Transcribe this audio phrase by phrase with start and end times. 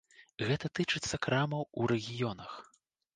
[0.45, 2.51] Гэта тычыцца крамаў у рэгіёнах.